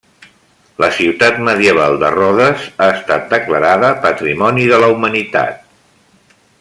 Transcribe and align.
La 0.83 0.87
ciutat 0.99 1.35
medieval 1.49 1.99
de 2.03 2.09
Rodes 2.15 2.65
ha 2.85 2.87
estat 2.95 3.29
declarada 3.35 3.93
Patrimoni 4.07 4.67
de 4.73 4.81
la 4.85 4.91
Humanitat. 4.95 5.63